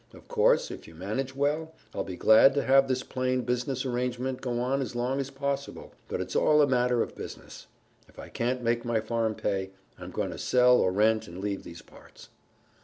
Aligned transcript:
Of 0.15 0.27
course, 0.27 0.71
if 0.71 0.87
you 0.87 0.95
manage 0.95 1.35
well, 1.35 1.75
I'll 1.93 2.03
be 2.03 2.15
glad 2.15 2.55
to 2.55 2.63
have 2.63 2.87
this 2.87 3.03
plain 3.03 3.41
business 3.43 3.85
arrangement 3.85 4.41
go 4.41 4.59
on 4.59 4.81
as 4.81 4.95
long 4.95 5.19
as 5.19 5.29
possible, 5.29 5.93
but 6.07 6.19
it's 6.19 6.35
all 6.35 6.63
a 6.63 6.67
matter 6.67 7.03
of 7.03 7.13
business. 7.15 7.67
If 8.07 8.17
I 8.17 8.27
can't 8.29 8.63
make 8.63 8.83
my 8.83 8.99
farm 8.99 9.35
pay, 9.35 9.69
I'm 9.99 10.09
going 10.09 10.31
to 10.31 10.39
sell 10.39 10.79
or 10.79 10.91
rent 10.91 11.27
and 11.27 11.37
leave 11.37 11.61
these 11.63 11.83
parts." 11.83 12.29